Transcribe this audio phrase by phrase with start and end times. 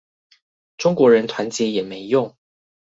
[0.77, 2.35] 中國人團結也沒用